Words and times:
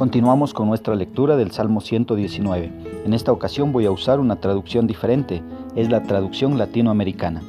Continuamos 0.00 0.54
con 0.54 0.66
nuestra 0.66 0.94
lectura 0.94 1.36
del 1.36 1.50
Salmo 1.50 1.82
119. 1.82 2.72
En 3.04 3.12
esta 3.12 3.32
ocasión 3.32 3.70
voy 3.70 3.84
a 3.84 3.90
usar 3.90 4.18
una 4.18 4.36
traducción 4.36 4.86
diferente, 4.86 5.42
es 5.76 5.90
la 5.90 6.04
traducción 6.04 6.56
latinoamericana. 6.56 7.42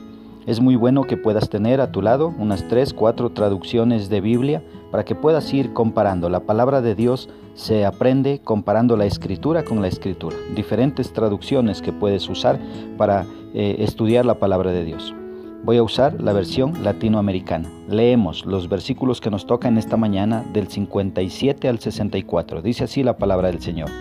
Es 0.46 0.60
muy 0.60 0.76
bueno 0.76 1.04
que 1.04 1.16
puedas 1.16 1.48
tener 1.48 1.80
a 1.80 1.94
tu 1.94 2.02
lado 2.02 2.34
unas 2.38 2.68
3, 2.68 2.94
4 2.94 3.30
traducciones 3.30 4.10
de 4.10 4.20
Biblia 4.20 4.62
para 4.92 5.06
que 5.06 5.16
puedas 5.16 5.54
ir 5.54 5.72
comparando. 5.72 6.28
La 6.28 6.42
palabra 6.42 6.82
de 6.82 6.94
Dios 6.94 7.30
se 7.54 7.86
aprende 7.86 8.42
comparando 8.44 8.98
la 8.98 9.06
escritura 9.06 9.64
con 9.64 9.82
la 9.82 9.88
escritura. 9.88 10.36
Diferentes 10.54 11.14
traducciones 11.14 11.82
que 11.82 11.94
puedes 11.94 12.28
usar 12.28 12.60
para 12.98 13.26
eh, 13.54 13.78
estudiar 13.80 14.26
la 14.26 14.40
palabra 14.40 14.74
de 14.74 14.84
Dios. 14.84 15.16
Voy 15.64 15.78
a 15.78 15.84
usar 15.84 16.20
la 16.20 16.34
versión 16.34 16.84
latinoamericana. 16.84 17.70
Leemos 17.88 18.48
los 18.48 18.68
versículos 18.68 19.22
que 19.22 19.30
nos 19.30 19.46
tocan 19.46 19.78
esta 19.78 19.96
mañana 19.96 20.44
del 20.54 20.68
57 20.68 21.68
al 21.68 21.78
64. 21.78 22.64
Dice 22.64 22.86
así 22.86 23.04
la 23.04 23.18
palabra 23.18 23.50
del 23.50 23.62
Señor. 23.62 23.92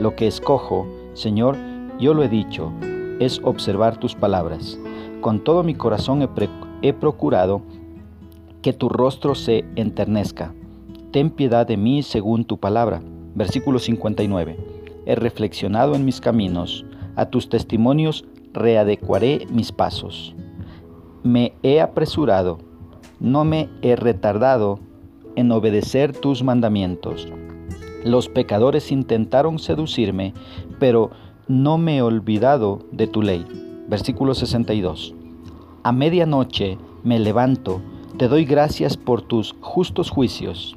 Lo 0.00 0.16
que 0.16 0.26
escojo, 0.26 0.86
Señor, 1.12 1.58
yo 2.00 2.14
lo 2.14 2.22
he 2.22 2.30
dicho, 2.30 2.72
es 3.20 3.38
observar 3.44 3.98
tus 3.98 4.14
palabras. 4.14 4.78
Con 5.20 5.44
todo 5.44 5.62
mi 5.62 5.74
corazón 5.74 6.22
he, 6.22 6.28
he 6.80 6.94
procurado 6.94 7.60
que 8.62 8.72
tu 8.72 8.88
rostro 8.88 9.34
se 9.34 9.66
enternezca. 9.76 10.54
Ten 11.10 11.28
piedad 11.28 11.66
de 11.66 11.76
mí 11.76 12.02
según 12.02 12.46
tu 12.46 12.56
palabra. 12.56 13.02
Versículo 13.34 13.78
59. 13.78 14.56
He 15.04 15.14
reflexionado 15.16 15.96
en 15.96 16.06
mis 16.06 16.22
caminos, 16.22 16.86
a 17.14 17.26
tus 17.26 17.50
testimonios 17.50 18.24
readecuaré 18.54 19.46
mis 19.50 19.70
pasos 19.70 20.34
me 21.24 21.54
he 21.62 21.80
apresurado, 21.80 22.58
no 23.18 23.44
me 23.44 23.70
he 23.80 23.96
retardado 23.96 24.78
en 25.36 25.50
obedecer 25.50 26.12
tus 26.14 26.44
mandamientos. 26.44 27.26
Los 28.04 28.28
pecadores 28.28 28.92
intentaron 28.92 29.58
seducirme, 29.58 30.34
pero 30.78 31.10
no 31.48 31.78
me 31.78 31.96
he 31.96 32.02
olvidado 32.02 32.80
de 32.92 33.06
tu 33.06 33.22
ley. 33.22 33.46
Versículo 33.88 34.34
62. 34.34 35.14
A 35.82 35.92
medianoche 35.92 36.76
me 37.02 37.18
levanto, 37.18 37.80
te 38.18 38.28
doy 38.28 38.44
gracias 38.44 38.98
por 38.98 39.22
tus 39.22 39.54
justos 39.60 40.10
juicios. 40.10 40.76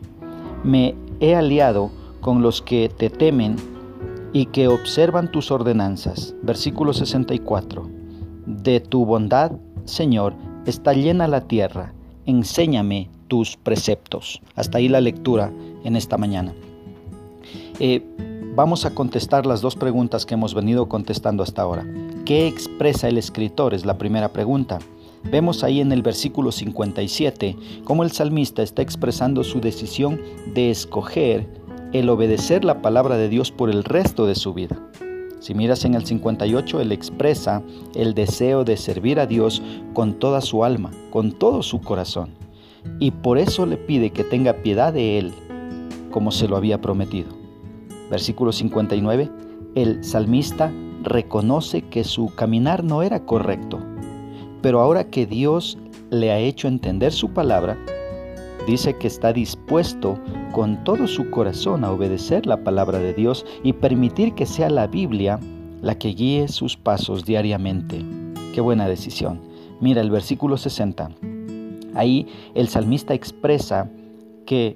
Me 0.63 0.95
he 1.19 1.35
aliado 1.35 1.91
con 2.21 2.41
los 2.41 2.61
que 2.61 2.89
te 2.89 3.09
temen 3.09 3.57
y 4.31 4.45
que 4.45 4.69
observan 4.69 5.29
tus 5.29 5.51
ordenanzas. 5.51 6.35
Versículo 6.41 6.93
64. 6.93 7.89
De 8.45 8.79
tu 8.79 9.05
bondad 9.05 9.51
Señor, 9.87 10.33
está 10.65 10.91
llena 10.91 11.29
la 11.29 11.47
tierra, 11.47 11.93
enséñame 12.25 13.09
tus 13.29 13.55
preceptos. 13.55 14.41
Hasta 14.53 14.79
ahí 14.79 14.89
la 14.89 14.99
lectura 14.99 15.49
en 15.85 15.95
esta 15.95 16.17
mañana. 16.17 16.53
Eh, 17.79 18.03
vamos 18.53 18.85
a 18.85 18.93
contestar 18.93 19.45
las 19.45 19.61
dos 19.61 19.77
preguntas 19.77 20.25
que 20.25 20.33
hemos 20.33 20.53
venido 20.53 20.89
contestando 20.89 21.41
hasta 21.41 21.61
ahora. 21.61 21.87
¿Qué 22.25 22.47
expresa 22.47 23.07
el 23.07 23.17
escritor? 23.17 23.73
Es 23.73 23.85
la 23.85 23.97
primera 23.97 24.33
pregunta. 24.33 24.79
Vemos 25.23 25.63
ahí 25.63 25.79
en 25.79 25.93
el 25.93 26.01
versículo 26.01 26.51
57 26.51 27.55
cómo 27.85 28.03
el 28.03 28.11
salmista 28.11 28.63
está 28.63 28.81
expresando 28.81 29.45
su 29.45 29.61
decisión 29.61 30.19
de 30.53 30.69
escoger 30.69 31.47
el 31.93 32.09
obedecer 32.09 32.65
la 32.65 32.81
palabra 32.81 33.15
de 33.15 33.29
Dios 33.29 33.51
por 33.51 33.69
el 33.69 33.85
resto 33.85 34.25
de 34.27 34.35
su 34.35 34.53
vida. 34.53 34.77
Si 35.39 35.53
miras 35.53 35.85
en 35.85 35.93
el 35.93 36.05
58, 36.05 36.81
él 36.81 36.91
expresa 36.91 37.61
el 37.95 38.13
deseo 38.13 38.63
de 38.63 38.75
servir 38.77 39.19
a 39.19 39.27
Dios 39.27 39.61
con 39.93 40.13
toda 40.13 40.41
su 40.41 40.63
alma, 40.63 40.91
con 41.11 41.31
todo 41.31 41.61
su 41.61 41.81
corazón. 41.81 42.29
Y 42.99 43.11
por 43.11 43.37
eso 43.37 43.65
le 43.65 43.77
pide 43.77 44.09
que 44.09 44.23
tenga 44.23 44.53
piedad 44.53 44.93
de 44.93 45.19
él, 45.19 45.33
como 46.11 46.31
se 46.31 46.47
lo 46.47 46.57
había 46.57 46.81
prometido. 46.81 47.29
Versículo 48.09 48.51
59, 48.51 49.29
el 49.75 50.03
salmista 50.03 50.71
reconoce 51.03 51.83
que 51.83 52.03
su 52.03 52.33
caminar 52.33 52.83
no 52.83 53.03
era 53.03 53.25
correcto, 53.25 53.79
pero 54.61 54.81
ahora 54.81 55.09
que 55.09 55.25
Dios 55.25 55.77
le 56.09 56.31
ha 56.31 56.39
hecho 56.39 56.67
entender 56.67 57.11
su 57.11 57.29
palabra, 57.29 57.77
dice 58.65 58.95
que 58.95 59.07
está 59.07 59.33
dispuesto 59.33 60.19
con 60.51 60.83
todo 60.83 61.07
su 61.07 61.29
corazón 61.29 61.83
a 61.83 61.91
obedecer 61.91 62.45
la 62.45 62.63
palabra 62.63 62.99
de 62.99 63.13
Dios 63.13 63.45
y 63.63 63.73
permitir 63.73 64.33
que 64.33 64.45
sea 64.45 64.69
la 64.69 64.87
Biblia 64.87 65.39
la 65.81 65.97
que 65.97 66.09
guíe 66.09 66.47
sus 66.47 66.75
pasos 66.77 67.25
diariamente. 67.25 68.03
Qué 68.53 68.61
buena 68.61 68.87
decisión. 68.87 69.41
Mira 69.79 70.01
el 70.01 70.09
versículo 70.09 70.57
60. 70.57 71.09
Ahí 71.93 72.27
el 72.55 72.67
salmista 72.67 73.13
expresa 73.13 73.89
que 74.45 74.75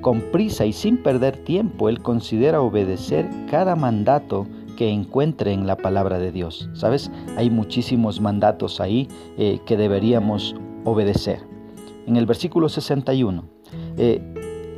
con 0.00 0.20
prisa 0.32 0.64
y 0.64 0.72
sin 0.72 0.96
perder 0.96 1.36
tiempo 1.36 1.88
él 1.88 2.00
considera 2.00 2.60
obedecer 2.60 3.28
cada 3.50 3.76
mandato 3.76 4.46
que 4.76 4.90
encuentre 4.90 5.52
en 5.52 5.66
la 5.66 5.76
palabra 5.76 6.18
de 6.18 6.30
Dios. 6.30 6.70
¿Sabes? 6.72 7.10
Hay 7.36 7.50
muchísimos 7.50 8.20
mandatos 8.20 8.80
ahí 8.80 9.08
eh, 9.36 9.58
que 9.66 9.76
deberíamos 9.76 10.54
obedecer 10.84 11.40
en 12.08 12.16
el 12.16 12.26
versículo 12.26 12.68
61. 12.68 13.44
Eh, 13.98 14.22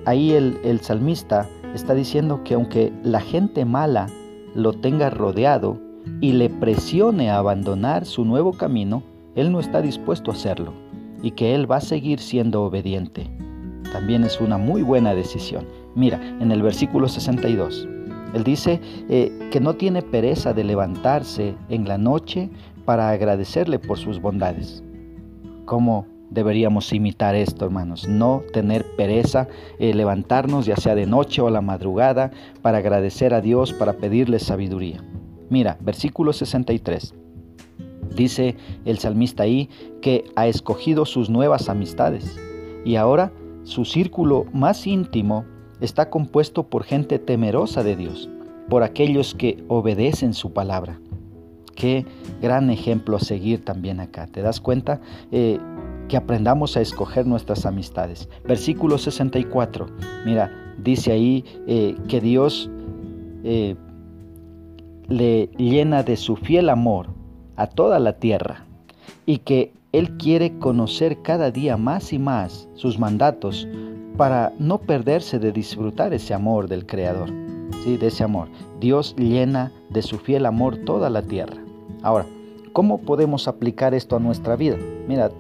ahí 0.05 0.33
el, 0.33 0.81
salmista 0.81 1.49
está 1.75 1.94
diciendo 1.94 2.43
que 2.44 2.55
aunque 2.55 2.93
la 3.03 3.21
gente 3.21 3.65
mala 3.65 4.06
lo 4.55 4.72
tenga 4.72 5.11
rodeado 5.11 5.78
y 6.21 6.33
le 6.33 6.49
presione 6.49 7.31
a 7.31 7.38
abandonar 7.38 8.05
su 8.06 8.25
nuevo 8.25 8.53
camino, 8.53 9.03
él 9.34 9.53
no 9.53 9.61
está 9.61 9.81
dispuesto 9.81 10.31
a 10.31 10.34
hacerlo 10.34 10.72
y 11.22 11.33
que 11.33 11.55
él 11.55 11.71
va 11.71 11.77
a 11.77 11.81
seguir 11.81 12.19
siendo 12.21 12.62
obediente. 12.62 13.31
También 13.93 14.25
es 14.25 14.41
una 14.41 14.59
muy 14.59 14.83
buena 14.83 15.15
decisión. 15.15 15.66
Mira, 15.94 16.21
en 16.41 16.53
el 16.53 16.62
versículo 16.62 17.09
62, 17.09 17.88
él 18.34 18.44
dice 18.44 18.81
eh, 19.09 19.49
que 19.50 19.61
no 19.61 19.75
tiene 19.75 20.03
pereza 20.03 20.53
de 20.53 20.65
levantarse 20.65 21.55
en 21.69 21.88
la 21.88 21.99
noche 21.99 22.50
para 22.84 23.11
agradecerle 23.11 23.78
por 23.78 23.99
sus 23.99 24.21
bondades. 24.21 24.82
Como 25.65 26.06
deberíamos 26.30 26.92
imitar 26.92 27.34
esto, 27.34 27.64
hermanos. 27.64 28.08
No 28.08 28.42
tener 28.52 28.86
pereza, 28.96 29.48
eh, 29.78 29.92
levantarnos 29.94 30.66
ya 30.66 30.76
sea 30.76 30.94
de 30.94 31.06
noche 31.06 31.42
o 31.42 31.48
a 31.48 31.50
la 31.50 31.60
madrugada 31.60 32.30
para 32.62 32.78
agradecer 32.78 33.34
a 33.34 33.41
Dios, 33.41 33.72
para 33.72 33.94
pedirle 33.94 34.38
sabiduría. 34.38 35.04
Mira, 35.48 35.76
versículo 35.80 36.32
63. 36.32 37.14
Dice 38.14 38.56
el 38.84 38.98
salmista 38.98 39.42
ahí 39.42 39.69
que 40.00 40.24
ha 40.36 40.46
escogido 40.46 41.04
sus 41.04 41.30
nuevas 41.30 41.69
amistades 41.69 42.38
y 42.84 42.96
ahora 42.96 43.32
su 43.64 43.84
círculo 43.84 44.46
más 44.52 44.86
íntimo 44.86 45.44
está 45.80 46.10
compuesto 46.10 46.69
por 46.69 46.84
gente 46.84 47.19
temerosa 47.19 47.82
de 47.82 47.96
Dios, 47.96 48.28
por 48.69 48.82
aquellos 48.82 49.34
que 49.34 49.62
obedecen 49.69 50.34
su 50.34 50.52
palabra. 50.52 51.00
Qué 51.74 52.04
gran 52.42 52.70
ejemplo 52.70 53.16
a 53.16 53.20
seguir 53.20 53.64
también 53.64 54.00
acá. 54.00 54.26
¿Te 54.26 54.42
das 54.42 54.60
cuenta? 54.60 55.00
Eh, 55.30 55.58
que 56.10 56.16
aprendamos 56.16 56.76
a 56.76 56.81
escoger 56.81 57.25
nuestras 57.25 57.65
amistades. 57.65 58.28
Versículo 58.44 58.98
64, 58.98 59.87
mira, 60.26 60.50
dice 60.76 61.12
ahí 61.12 61.44
eh, 61.69 61.94
que 62.09 62.21
Dios 62.21 62.69
eh, 63.44 63.76
le 65.06 65.47
llena 65.56 66.03
de 66.03 66.16
su 66.16 66.34
fiel 66.34 66.69
amor 66.69 67.06
a 67.54 67.69
toda 67.69 68.00
la 68.00 68.15
tierra 68.15 68.65
y 69.25 69.38
que 69.38 69.72
Él 69.93 70.16
quiere 70.16 70.59
conocer 70.59 71.22
cada 71.22 71.53
día 71.53 71.76
más 71.76 72.12
y 72.12 72.19
más 72.19 72.69
sus 72.75 72.99
mandatos 72.99 73.69
para 74.16 74.53
no 74.59 74.78
perderse 74.78 75.38
de 75.38 75.53
disfrutar 75.53 76.12
ese 76.12 76.34
amor 76.34 76.66
del 76.66 76.87
Creador, 76.87 77.31
¿sí? 77.84 77.97
de 77.97 78.09
ese 78.09 78.25
amor. 78.25 78.49
Dios 78.81 79.15
llena 79.16 79.70
de 79.91 80.03
su 80.03 80.19
fiel 80.19 80.44
amor 80.44 80.78
toda 80.78 81.09
la 81.09 81.22
tierra. 81.22 81.62
Ahora, 82.03 82.26
¿cómo 82.72 82.99
podemos 82.99 83.47
aplicar 83.47 83.94
esto 83.94 84.16
a 84.16 84.20
nuestra 84.20 84.56
vida? 84.56 84.76
Mira, 85.06 85.31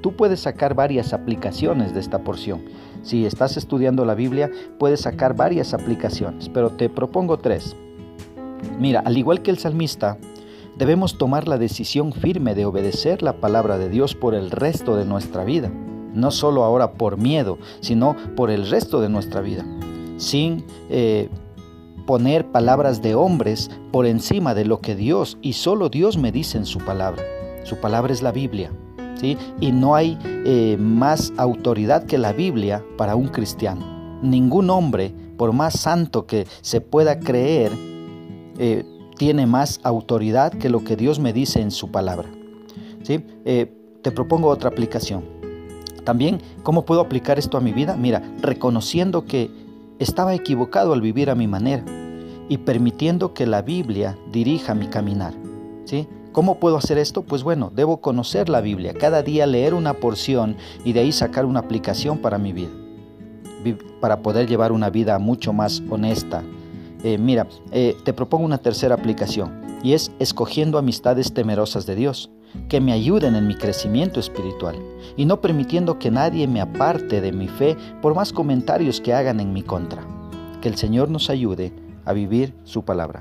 Tú 0.00 0.12
puedes 0.12 0.40
sacar 0.40 0.74
varias 0.74 1.12
aplicaciones 1.12 1.94
de 1.94 2.00
esta 2.00 2.20
porción. 2.20 2.62
Si 3.02 3.26
estás 3.26 3.56
estudiando 3.56 4.04
la 4.04 4.14
Biblia, 4.14 4.50
puedes 4.78 5.00
sacar 5.00 5.34
varias 5.34 5.74
aplicaciones, 5.74 6.48
pero 6.48 6.70
te 6.70 6.88
propongo 6.88 7.38
tres. 7.38 7.76
Mira, 8.78 9.00
al 9.00 9.16
igual 9.16 9.42
que 9.42 9.50
el 9.50 9.58
salmista, 9.58 10.18
debemos 10.76 11.18
tomar 11.18 11.48
la 11.48 11.58
decisión 11.58 12.12
firme 12.12 12.54
de 12.54 12.64
obedecer 12.64 13.22
la 13.22 13.34
palabra 13.34 13.78
de 13.78 13.88
Dios 13.88 14.14
por 14.14 14.34
el 14.34 14.50
resto 14.50 14.96
de 14.96 15.04
nuestra 15.04 15.44
vida. 15.44 15.70
No 16.14 16.30
solo 16.30 16.64
ahora 16.64 16.92
por 16.92 17.16
miedo, 17.18 17.58
sino 17.80 18.16
por 18.36 18.50
el 18.50 18.68
resto 18.68 19.00
de 19.00 19.08
nuestra 19.08 19.40
vida. 19.40 19.64
Sin 20.16 20.64
eh, 20.90 21.28
poner 22.06 22.46
palabras 22.50 23.02
de 23.02 23.14
hombres 23.14 23.70
por 23.92 24.06
encima 24.06 24.54
de 24.54 24.64
lo 24.64 24.80
que 24.80 24.94
Dios 24.96 25.38
y 25.42 25.52
solo 25.52 25.88
Dios 25.88 26.16
me 26.16 26.32
dice 26.32 26.56
en 26.56 26.66
su 26.66 26.78
palabra. 26.78 27.22
Su 27.64 27.76
palabra 27.76 28.12
es 28.12 28.22
la 28.22 28.32
Biblia. 28.32 28.72
Y 29.22 29.72
no 29.72 29.94
hay 29.94 30.18
eh, 30.24 30.76
más 30.78 31.32
autoridad 31.36 32.04
que 32.04 32.18
la 32.18 32.32
Biblia 32.32 32.84
para 32.96 33.16
un 33.16 33.28
cristiano. 33.28 34.20
Ningún 34.22 34.70
hombre, 34.70 35.14
por 35.36 35.52
más 35.52 35.78
santo 35.78 36.26
que 36.26 36.46
se 36.60 36.80
pueda 36.80 37.18
creer, 37.18 37.72
eh, 38.58 38.84
tiene 39.16 39.46
más 39.46 39.80
autoridad 39.82 40.52
que 40.52 40.68
lo 40.68 40.84
que 40.84 40.96
Dios 40.96 41.18
me 41.18 41.32
dice 41.32 41.60
en 41.60 41.70
su 41.70 41.90
palabra. 41.90 42.28
Eh, 43.08 43.72
te 44.02 44.10
propongo 44.10 44.48
otra 44.48 44.68
aplicación. 44.68 45.24
También, 46.04 46.40
¿cómo 46.62 46.84
puedo 46.84 47.00
aplicar 47.00 47.38
esto 47.38 47.56
a 47.56 47.60
mi 47.60 47.72
vida? 47.72 47.96
Mira, 47.96 48.22
reconociendo 48.40 49.24
que 49.24 49.50
estaba 49.98 50.34
equivocado 50.34 50.92
al 50.92 51.00
vivir 51.00 51.30
a 51.30 51.34
mi 51.34 51.46
manera 51.46 51.84
y 52.48 52.58
permitiendo 52.58 53.34
que 53.34 53.46
la 53.46 53.62
Biblia 53.62 54.16
dirija 54.30 54.74
mi 54.74 54.86
caminar. 54.86 55.34
¿sí? 55.84 56.08
¿Cómo 56.32 56.58
puedo 56.60 56.76
hacer 56.76 56.98
esto? 56.98 57.22
Pues 57.22 57.42
bueno, 57.42 57.72
debo 57.74 58.00
conocer 58.00 58.48
la 58.48 58.60
Biblia, 58.60 58.94
cada 58.94 59.22
día 59.22 59.46
leer 59.46 59.74
una 59.74 59.94
porción 59.94 60.56
y 60.84 60.92
de 60.92 61.00
ahí 61.00 61.12
sacar 61.12 61.44
una 61.46 61.60
aplicación 61.60 62.18
para 62.18 62.38
mi 62.38 62.52
vida, 62.52 62.70
para 64.00 64.20
poder 64.20 64.46
llevar 64.46 64.72
una 64.72 64.90
vida 64.90 65.18
mucho 65.18 65.52
más 65.52 65.82
honesta. 65.88 66.42
Eh, 67.02 67.16
mira, 67.16 67.46
eh, 67.72 67.96
te 68.04 68.12
propongo 68.12 68.44
una 68.44 68.58
tercera 68.58 68.94
aplicación 68.94 69.78
y 69.82 69.94
es 69.94 70.10
escogiendo 70.18 70.78
amistades 70.78 71.32
temerosas 71.32 71.86
de 71.86 71.94
Dios 71.94 72.30
que 72.68 72.80
me 72.80 72.92
ayuden 72.92 73.34
en 73.34 73.46
mi 73.46 73.54
crecimiento 73.54 74.20
espiritual 74.20 74.76
y 75.16 75.24
no 75.24 75.40
permitiendo 75.40 75.98
que 75.98 76.10
nadie 76.10 76.46
me 76.46 76.60
aparte 76.60 77.20
de 77.20 77.32
mi 77.32 77.48
fe 77.48 77.76
por 78.02 78.14
más 78.14 78.32
comentarios 78.32 79.00
que 79.00 79.14
hagan 79.14 79.40
en 79.40 79.52
mi 79.52 79.62
contra. 79.62 80.02
Que 80.60 80.68
el 80.68 80.76
Señor 80.76 81.08
nos 81.08 81.30
ayude 81.30 81.72
a 82.04 82.12
vivir 82.12 82.54
su 82.64 82.84
palabra. 82.84 83.20